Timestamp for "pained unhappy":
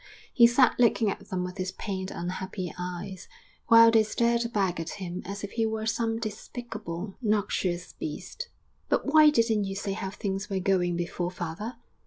1.73-2.73